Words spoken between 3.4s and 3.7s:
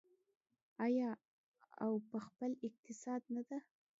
ده؟